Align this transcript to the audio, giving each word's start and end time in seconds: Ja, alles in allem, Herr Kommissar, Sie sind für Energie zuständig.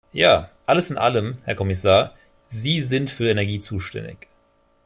Ja, 0.13 0.49
alles 0.65 0.89
in 0.89 0.97
allem, 0.97 1.37
Herr 1.43 1.53
Kommissar, 1.53 2.15
Sie 2.47 2.81
sind 2.81 3.11
für 3.11 3.29
Energie 3.29 3.59
zuständig. 3.59 4.29